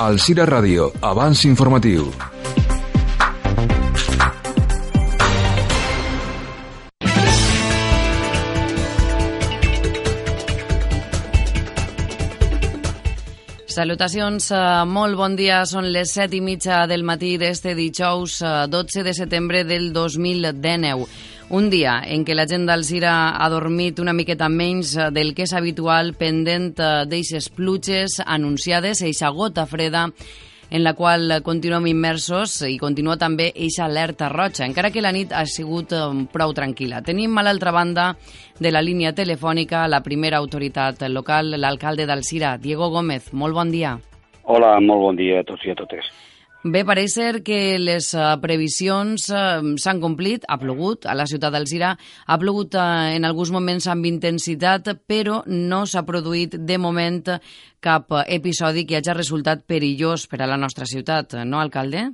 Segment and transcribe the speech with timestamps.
[0.00, 2.06] Al Cira Ràdio, abans informatiu.
[13.68, 15.66] Salutacions, uh, molt bon dia.
[15.68, 21.10] Són les set i mitja del matí d'este dijous uh, 12 de setembre del 2019.
[21.50, 25.54] Un dia en què la gent d'Alzira ha dormit una miqueta menys del que és
[25.58, 26.76] habitual pendent
[27.10, 30.04] d'eixes pluges anunciades, eixa gota freda
[30.70, 35.34] en la qual continuem immersos i continua també eixa alerta roja, encara que la nit
[35.34, 35.90] ha sigut
[36.30, 37.02] prou tranquil·la.
[37.02, 38.12] Tenim a l'altra banda
[38.60, 43.32] de la línia telefònica la primera autoritat local, l'alcalde d'Alzira, Diego Gómez.
[43.34, 43.96] Molt bon dia.
[44.46, 46.14] Hola, molt bon dia a tots i a totes.
[46.60, 51.54] Bé, pareix ser que les uh, previsions uh, s'han complit, ha plogut a la ciutat
[51.54, 57.22] d'Alzira, ha plogut uh, en alguns moments amb intensitat, però no s'ha produït de moment
[57.80, 62.10] cap episodi que hagi resultat perillós per a la nostra ciutat, no, alcalde?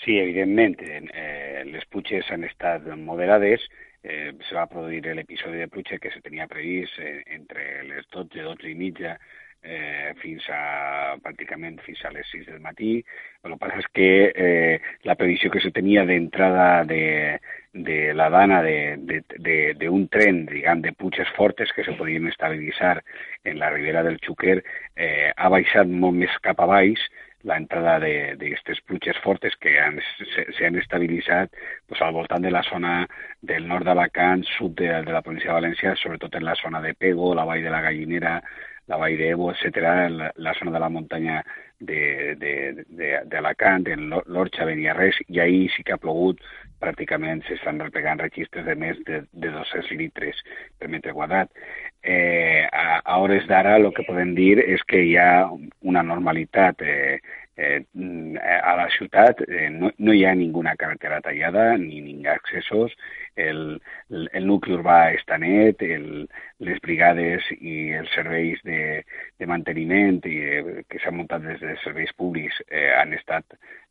[0.00, 3.68] Sí, evidentment, eh, les pluges han estat moderades,
[4.02, 8.48] eh, se va produir l'episodi de pluja que se tenia previst eh, entre les 12,
[8.48, 9.18] 12 i mitja
[9.62, 12.98] eh, fins a pràcticament fins a les 6 del matí.
[13.44, 17.38] El que passa és que eh, la previsió que se tenia d'entrada de,
[17.72, 23.00] de la dana d'un tren, diguem, de puig fortes que se podien estabilitzar
[23.44, 24.60] en la ribera del Xúquer
[24.96, 27.08] eh, ha baixat molt més cap a baix
[27.48, 31.54] la entrada d'aquestes pluges fortes que s'han estabilitzat
[31.88, 33.06] pues, al voltant de la zona
[33.40, 36.92] del nord d'Alacant, sud de, de la província de València, sobretot en la zona de
[36.94, 38.34] Pego, la vall de la Gallinera,
[38.90, 41.44] la Vall d'Ebo, etc., la, la zona de la muntanya
[41.80, 46.42] d'Alacant, en l'Orxa, Beniarrés, i ahir sí que ha plogut,
[46.80, 50.42] pràcticament s'estan replegant registres de més de, de 200 litres
[50.80, 51.48] per metre quadrat.
[52.02, 55.48] Eh, a, a hores d'ara el que podem dir és que hi ha
[55.92, 57.20] una normalitat eh,
[57.60, 57.84] eh,
[58.62, 62.94] a la ciutat eh, no, no hi ha ninguna carretera tallada ni, ni accessos,
[63.36, 66.26] el, el, el nucli urbà està net, el,
[66.66, 68.80] les brigades i els serveis de,
[69.38, 73.44] de manteniment i, eh, que s'han muntat des de serveis públics eh, han estat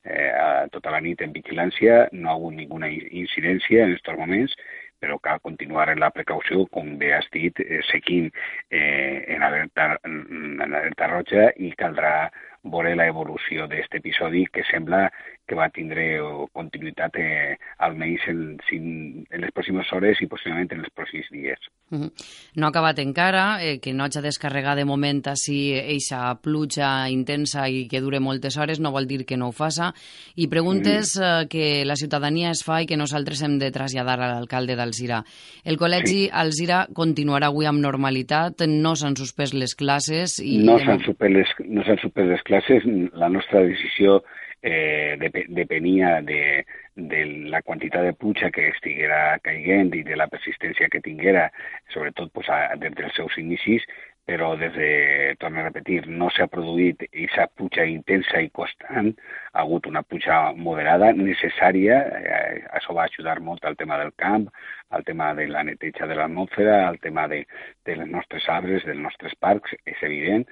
[0.04, 4.56] eh, tota la nit en vigilància, no ha hagut ninguna incidència en aquests moments,
[5.00, 8.28] però cal continuar en la precaució, com bé has dit, eh, seguint
[8.70, 12.30] eh, en, alerta, en alerta roja i caldrà
[12.64, 15.08] veure l'evolució d'aquest episodi que sembla
[15.50, 16.06] que va tindre
[16.54, 18.44] continuïtat eh, almenys en,
[18.78, 21.70] en les pròximes hores i possiblement en els pròxims dies.
[21.90, 22.12] Uh -huh.
[22.56, 27.68] No ha acabat encara, eh, que no hagi descarregat de moment així eixa pluja intensa
[27.68, 29.94] i que dure moltes hores, no vol dir que no ho faça.
[30.36, 31.44] I preguntes -huh.
[31.44, 35.24] eh, que la ciutadania es fa i que nosaltres hem de traslladar a l'alcalde d'Alzira.
[35.64, 36.30] El col·legi sí.
[36.32, 40.40] Alzira continuarà avui amb normalitat, no s'han suspès les classes...
[40.40, 44.20] I no s'han suspès, les, no suspès les classes, la nostra decisió
[44.62, 45.16] eh,
[45.48, 46.66] depenia de,
[46.96, 51.48] de la quantitat de pluja que estiguera caiguent i de la persistència que tinguera,
[51.94, 53.86] sobretot pues, a, des dels seus inicis,
[54.30, 59.08] però des de, torno a repetir, no s'ha produït aquesta pluja intensa i constant,
[59.56, 64.46] ha hagut una pluja moderada, necessària, eh, això va ajudar molt al tema del camp,
[64.94, 67.42] al tema de la neteja de l'atmosfera, al tema de,
[67.90, 70.46] de les nostres arbres, dels nostres parcs, és evident,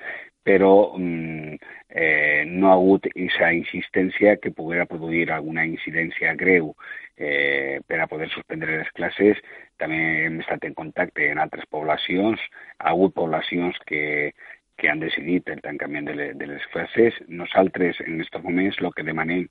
[0.48, 1.56] però mm,
[1.92, 6.74] eh, no ha hagut aquesta insistència que poguera produir alguna incidència greu
[7.18, 9.42] eh, per a poder suspendre les classes.
[9.82, 12.42] També hem estat en contacte en altres poblacions.
[12.80, 14.34] Ha hagut poblacions que,
[14.78, 17.18] que han decidit el tancament de, le, de les classes.
[17.28, 19.48] Nosaltres, en aquests moments, el que demanem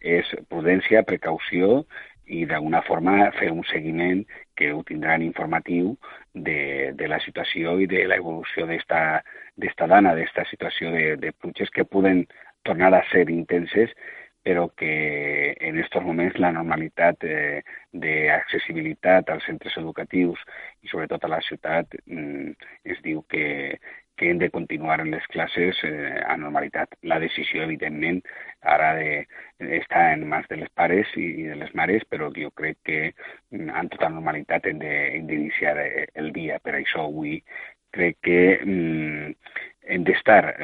[0.00, 1.84] és prudència, precaució
[2.30, 4.22] i d'alguna forma fer un seguiment
[4.56, 5.96] que ho tindran informatiu
[6.32, 11.84] de, de la situació i de l'evolució d'esta dana, d'esta situació de, de pluges que
[11.84, 12.24] poden
[12.62, 13.92] tornar a ser intenses,
[14.42, 14.92] però que
[15.60, 17.62] en aquests moments la normalitat eh,
[17.92, 20.40] d'accessibilitat als centres educatius
[20.82, 22.54] i sobretot a la ciutat mm,
[22.94, 23.76] es diu que,
[24.20, 26.96] que hem de continuar les classes eh, a normalitat.
[27.08, 28.20] La decisió, evidentment,
[28.74, 29.24] ara de,
[29.80, 33.68] està en mans de les pares i de les mares, però jo crec que mm,
[33.80, 36.60] en tota normalitat hem d'iniciar eh, el dia.
[36.64, 37.38] Per això avui
[37.96, 39.32] crec que mm,
[39.90, 40.54] hem d'estar,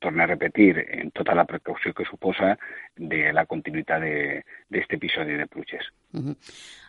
[0.00, 2.54] tornar a repetir, en tota la precaució que suposa
[2.96, 5.86] de la continuïtat d'aquest episodi de pluges.
[6.12, 6.36] Uh -huh.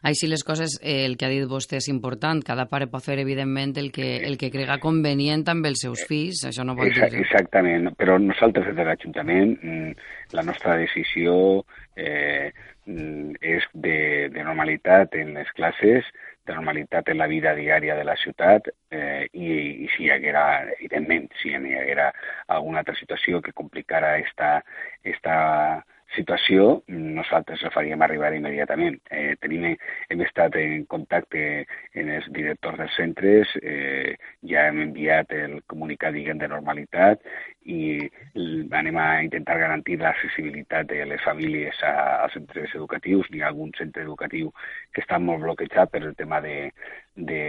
[0.01, 2.43] Així les coses, eh, el que ha dit vostè és important.
[2.43, 6.43] Cada pare pot fer, evidentment, el que, el que crega convenient amb els seus fills.
[6.45, 7.03] Això no vol dir...
[7.03, 9.91] Exactament, però nosaltres des de l'Ajuntament mm,
[10.33, 11.63] la nostra decisió
[11.95, 12.51] eh,
[12.85, 16.05] mm, és de, de normalitat en les classes,
[16.45, 19.51] de normalitat en la vida diària de la ciutat eh, i,
[19.85, 20.45] i si hi haguera,
[20.77, 22.11] evidentment, si hi haguera
[22.47, 24.57] alguna altra situació que complicara esta,
[25.03, 25.37] esta
[26.15, 28.97] situació, nosaltres la faríem arribar immediatament.
[29.11, 29.69] Eh, tenim,
[30.11, 31.43] hem estat en contacte
[31.95, 34.17] amb els directors dels centres, eh,
[34.51, 37.23] ja hem enviat el comunicat diguem, de normalitat
[37.65, 38.09] i
[38.73, 41.93] anem a intentar garantir l'accessibilitat de les famílies a,
[42.23, 43.29] als centres educatius.
[43.29, 44.49] N'hi ha algun centre educatiu
[44.93, 46.71] que està molt bloquejat per el tema de,
[47.15, 47.41] de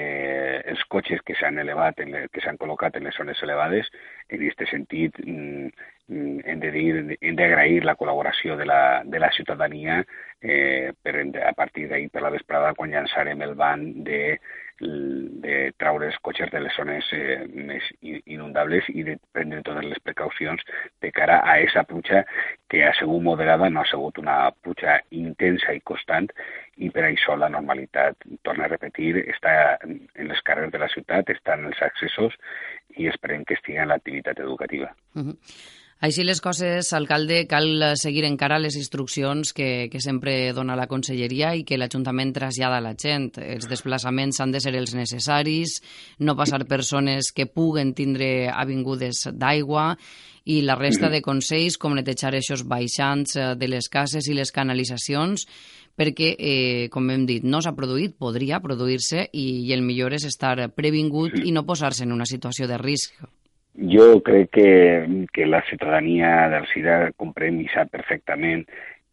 [0.75, 3.89] els cotxes que s'han elevat, que s'han col·locat en les zones elevades.
[4.29, 5.73] En aquest sentit, mm,
[6.13, 10.01] Mm, hem de dir, hem d'agrair la col·laboració de la, de la ciutadania
[10.43, 11.15] eh, per,
[11.47, 14.19] a partir d'ahir per la vesprada quan llançarem el ban de,
[14.83, 20.01] de traure els cotxes de les zones eh, més inundables i de prendre totes les
[20.05, 20.63] precaucions
[21.03, 22.25] de cara a aquesta pluja
[22.71, 26.31] que ha sigut moderada, no ha sigut una pluja intensa i constant
[26.83, 30.01] i per això la normalitat, torna a repetir, està en
[30.31, 32.35] les carrers de la ciutat, està en els accessos
[32.97, 34.95] i esperem que estigui en l'activitat educativa.
[35.15, 35.37] Uh -huh.
[36.03, 41.53] Així les coses, alcalde, cal seguir encara les instruccions que, que sempre dona la conselleria
[41.55, 43.29] i que l'Ajuntament trasllada a la gent.
[43.39, 45.77] Els desplaçaments han de ser els necessaris,
[46.19, 49.93] no passar persones que puguen tindre avingudes d'aigua
[50.43, 54.51] i la resta de consells, com netejar eixos baixants eh, de les cases i les
[54.51, 55.47] canalitzacions,
[55.95, 60.27] perquè, eh, com hem dit, no s'ha produït, podria produir-se i, i el millor és
[60.27, 63.23] estar previngut i no posar-se en una situació de risc.
[63.75, 68.67] Jo crec que, que la ciutadania del SIDA comprèn i sap perfectament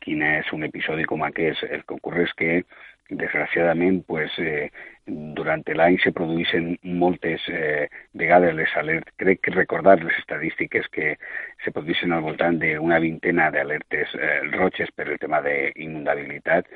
[0.04, 1.64] quin és un episodi com aquest.
[1.64, 2.64] El que ocorre és que,
[3.10, 4.70] desgraciadament, pues, eh,
[5.08, 9.14] durant l'any se produeixen moltes eh, vegades les alertes.
[9.22, 11.16] Crec que recordar les estadístiques que
[11.64, 16.70] se produeixen al voltant d'una vintena d'alertes eh, roges per el tema d'inundabilitat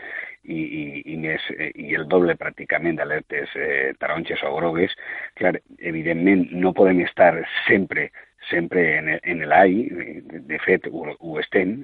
[0.44, 0.84] i, i,
[1.14, 4.96] i, més, eh, i el doble pràcticament d'alertes eh, taronges o grogues,
[5.40, 7.36] clar, evidentment no podem estar
[7.68, 8.10] sempre
[8.50, 9.84] sempre en, en l'AI,
[10.50, 11.75] de fet ho, ho estem,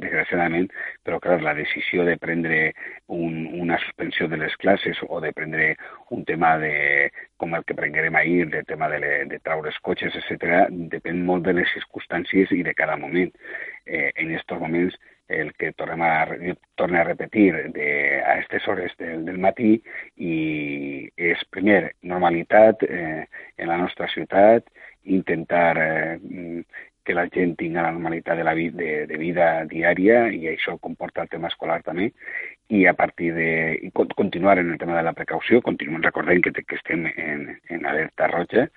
[0.00, 0.68] desgraciadament,
[1.06, 2.60] però clar, la decisió de prendre
[3.06, 5.74] un, una suspensió de les classes o de prendre
[6.10, 7.10] un tema de,
[7.40, 11.24] com el que prenguerem ahir, de tema de, le, de traure els cotxes, etc., depèn
[11.26, 13.32] molt de les circumstàncies i de cada moment.
[13.86, 14.98] Eh, en aquests moments
[15.30, 16.26] el que tornem a,
[16.74, 19.76] torna a repetir de, a aquestes hores del, del matí
[20.18, 20.34] i
[21.16, 24.66] és, primer, normalitat eh, en la nostra ciutat,
[25.04, 26.64] intentar eh,
[27.04, 30.76] que la gent tinga la normalitat de, la vida, de, de vida diària i això
[30.78, 32.10] comporta el tema escolar també.
[32.70, 36.76] I a partir de continuar en el tema de la precaució, continuem recordant que, que
[36.78, 38.68] estem en, en alerta roja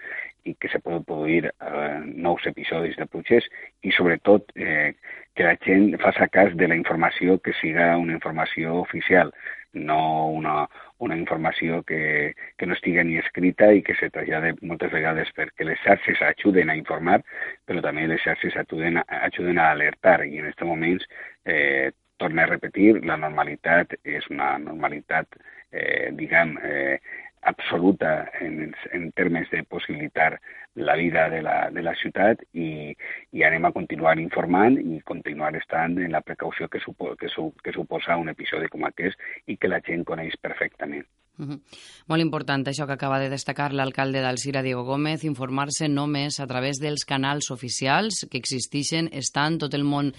[0.44, 3.46] i que se poden produir eh, nous episodis de pluges
[3.84, 4.96] i sobretot eh,
[5.36, 9.32] que la gent faci cas de la informació que siga una informació oficial,
[9.74, 10.68] no una,
[11.00, 15.68] una informació que, que no estigui ni escrita i que se trasllade moltes vegades perquè
[15.68, 17.22] les xarxes ajuden a informar,
[17.66, 20.22] però també les xarxes ajuden a, ajuden a alertar.
[20.26, 21.10] I en aquests moments,
[21.46, 25.28] eh, torna a repetir, la normalitat és una normalitat,
[25.72, 27.00] eh, diguem, eh,
[27.44, 30.40] absoluta en, en termes de possibilitar
[30.76, 32.96] la vida de la, de la ciutat i,
[33.32, 37.52] i anem a continuar informant i continuar estant en la precaució que, supo, que, su,
[37.64, 41.06] que suposa un episodi com aquest i que la gent coneix perfectament.
[41.38, 46.82] Molt important això que acaba de destacar l'alcalde d'Alcira, Diego Gómez, informar-se només a través
[46.84, 50.14] dels canals oficials que existeixen, estan, tot el món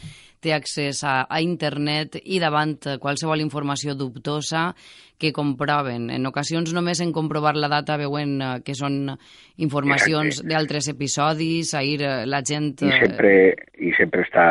[0.44, 4.72] té accés a, a internet i davant qualsevol informació dubtosa
[5.18, 6.10] que comproven.
[6.10, 9.14] En ocasions només en comprovar la data veuen eh, que són
[9.62, 12.74] informacions d'altres episodis, ahir eh, la gent...
[12.82, 13.32] I sempre,
[13.78, 14.46] i sempre està,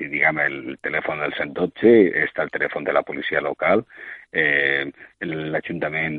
[0.00, 1.94] diguem, el telèfon del 112,
[2.24, 3.84] està el telèfon de la policia local,
[4.34, 4.84] eh,
[5.24, 6.18] l'Ajuntament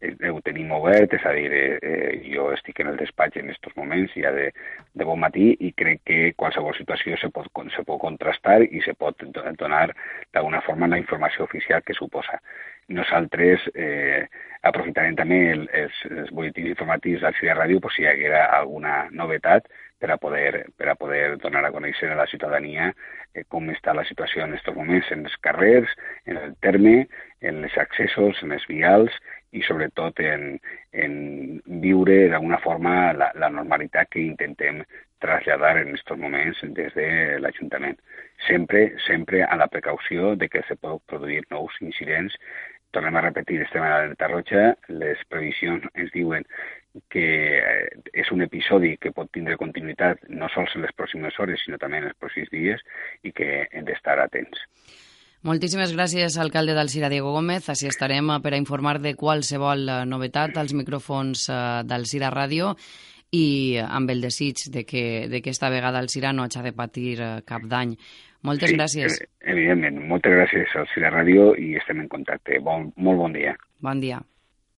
[0.00, 3.50] eh, ho tenim obert, és a dir, eh, eh, jo estic en el despatx en
[3.50, 4.50] aquests moments ja de,
[4.94, 8.94] de bon matí i crec que qualsevol situació se pot, se pot contrastar i se
[8.94, 9.86] pot donar
[10.34, 12.40] d'alguna forma la informació oficial que suposa.
[12.88, 14.26] Nosaltres eh,
[14.62, 19.66] aprofitarem també el, els, els boletins informatius d'Alcida Ràdio per si hi haguera alguna novetat
[19.98, 22.90] per a poder, per a poder donar a conèixer a la ciutadania
[23.34, 25.92] eh, com està la situació en aquests moments en els carrers,
[26.26, 27.06] en el terme,
[27.40, 29.16] en els accessos, en els vials
[29.56, 30.58] i sobretot en,
[30.92, 31.16] en
[31.82, 34.82] viure d'alguna forma la, la normalitat que intentem
[35.24, 37.08] traslladar en aquests moments des de
[37.40, 37.96] l'Ajuntament.
[38.46, 42.36] Sempre, sempre a la precaució de que se pot produir nous incidents
[42.96, 46.46] tornem a repetir, estem a l'alerta roja, les previsions ens diuen
[47.12, 47.26] que
[47.58, 51.80] eh, és un episodi que pot tindre continuïtat no sols en les pròximes hores, sinó
[51.82, 52.82] també en els pròxims dies
[53.22, 54.62] i que hem d'estar atents.
[55.46, 57.68] Moltíssimes gràcies, alcalde d'Alcira, Diego Gómez.
[57.70, 62.74] Així estarem per a informar de qualsevol eh, novetat als micròfons eh, d'Alcira Ràdio.
[63.34, 66.72] i amb el desig de que, de que esta vegada el Cira no hagi de
[66.72, 67.96] patir eh, cap dany.
[68.46, 69.18] Moltes sí, gràcies.
[69.42, 72.60] Evidentment, moltes gràcies al Cira Ràdio i estem en contacte.
[72.62, 73.56] Bon, molt bon dia.
[73.82, 74.22] Bon dia.